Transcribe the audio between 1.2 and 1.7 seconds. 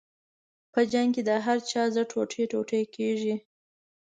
د هر